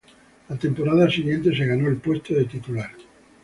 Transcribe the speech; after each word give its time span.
La 0.49 0.57
temporada 0.57 1.07
siguiente 1.11 1.55
se 1.55 1.63
ganó 1.63 1.87
el 1.87 1.97
puesto 1.97 2.33
de 2.33 2.45
titular. 2.45 2.89